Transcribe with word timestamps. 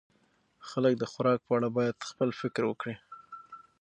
خلک 0.69 0.93
د 0.99 1.03
خوراک 1.11 1.39
په 1.47 1.51
اړه 1.57 1.69
باید 1.77 2.07
خپل 2.09 2.29
فکر 2.41 2.63
وکړي. 2.67 2.95